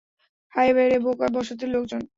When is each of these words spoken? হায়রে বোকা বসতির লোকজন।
হায়রে 0.53 0.97
বোকা 1.05 1.27
বসতির 1.35 1.69
লোকজন। 1.75 2.01